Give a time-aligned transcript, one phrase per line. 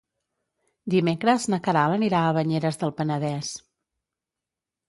[0.93, 3.55] Dimecres na Queralt anirà a Banyeres del Penedès.